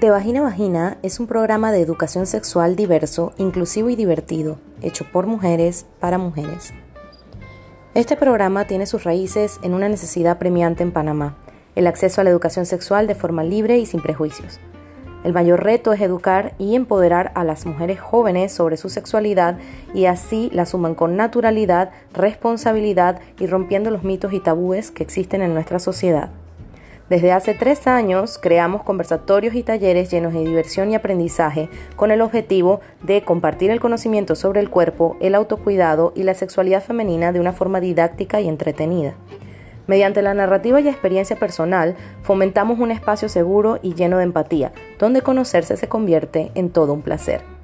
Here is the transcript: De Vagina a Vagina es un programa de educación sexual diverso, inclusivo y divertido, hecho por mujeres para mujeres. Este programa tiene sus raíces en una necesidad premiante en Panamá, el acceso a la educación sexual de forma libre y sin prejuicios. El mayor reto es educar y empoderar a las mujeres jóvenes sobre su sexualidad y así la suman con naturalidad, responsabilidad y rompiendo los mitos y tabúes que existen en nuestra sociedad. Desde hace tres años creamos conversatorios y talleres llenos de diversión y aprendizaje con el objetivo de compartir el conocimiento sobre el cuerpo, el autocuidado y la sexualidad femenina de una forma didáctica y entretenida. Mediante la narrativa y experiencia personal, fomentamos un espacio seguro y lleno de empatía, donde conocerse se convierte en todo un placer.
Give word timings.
De 0.00 0.10
Vagina 0.10 0.38
a 0.38 0.42
Vagina 0.44 0.96
es 1.02 1.18
un 1.18 1.26
programa 1.26 1.72
de 1.72 1.80
educación 1.80 2.26
sexual 2.26 2.76
diverso, 2.76 3.32
inclusivo 3.36 3.90
y 3.90 3.96
divertido, 3.96 4.60
hecho 4.80 5.04
por 5.10 5.26
mujeres 5.26 5.86
para 5.98 6.18
mujeres. 6.18 6.72
Este 7.94 8.14
programa 8.14 8.64
tiene 8.68 8.86
sus 8.86 9.02
raíces 9.02 9.58
en 9.64 9.74
una 9.74 9.88
necesidad 9.88 10.38
premiante 10.38 10.84
en 10.84 10.92
Panamá, 10.92 11.36
el 11.74 11.88
acceso 11.88 12.20
a 12.20 12.24
la 12.24 12.30
educación 12.30 12.64
sexual 12.64 13.08
de 13.08 13.16
forma 13.16 13.42
libre 13.42 13.78
y 13.78 13.86
sin 13.86 14.00
prejuicios. 14.00 14.60
El 15.24 15.32
mayor 15.32 15.64
reto 15.64 15.92
es 15.92 16.00
educar 16.00 16.54
y 16.58 16.76
empoderar 16.76 17.32
a 17.34 17.42
las 17.42 17.66
mujeres 17.66 17.98
jóvenes 17.98 18.52
sobre 18.52 18.76
su 18.76 18.90
sexualidad 18.90 19.58
y 19.94 20.04
así 20.04 20.48
la 20.52 20.64
suman 20.64 20.94
con 20.94 21.16
naturalidad, 21.16 21.90
responsabilidad 22.14 23.20
y 23.40 23.48
rompiendo 23.48 23.90
los 23.90 24.04
mitos 24.04 24.32
y 24.32 24.38
tabúes 24.38 24.92
que 24.92 25.02
existen 25.02 25.42
en 25.42 25.54
nuestra 25.54 25.80
sociedad. 25.80 26.30
Desde 27.08 27.32
hace 27.32 27.54
tres 27.54 27.86
años 27.86 28.36
creamos 28.36 28.82
conversatorios 28.82 29.54
y 29.54 29.62
talleres 29.62 30.10
llenos 30.10 30.34
de 30.34 30.44
diversión 30.44 30.90
y 30.90 30.94
aprendizaje 30.94 31.70
con 31.96 32.10
el 32.10 32.20
objetivo 32.20 32.80
de 33.02 33.22
compartir 33.22 33.70
el 33.70 33.80
conocimiento 33.80 34.34
sobre 34.34 34.60
el 34.60 34.68
cuerpo, 34.68 35.16
el 35.20 35.34
autocuidado 35.34 36.12
y 36.14 36.24
la 36.24 36.34
sexualidad 36.34 36.82
femenina 36.82 37.32
de 37.32 37.40
una 37.40 37.54
forma 37.54 37.80
didáctica 37.80 38.42
y 38.42 38.48
entretenida. 38.48 39.14
Mediante 39.86 40.20
la 40.20 40.34
narrativa 40.34 40.82
y 40.82 40.88
experiencia 40.88 41.36
personal, 41.36 41.96
fomentamos 42.20 42.78
un 42.78 42.90
espacio 42.90 43.30
seguro 43.30 43.78
y 43.82 43.94
lleno 43.94 44.18
de 44.18 44.24
empatía, 44.24 44.72
donde 44.98 45.22
conocerse 45.22 45.78
se 45.78 45.88
convierte 45.88 46.52
en 46.54 46.68
todo 46.68 46.92
un 46.92 47.00
placer. 47.00 47.57